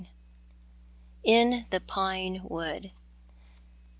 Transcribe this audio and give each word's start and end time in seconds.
IN 1.25 1.65
THE 1.69 1.79
PINE 1.79 2.41
WOOD. 2.45 2.89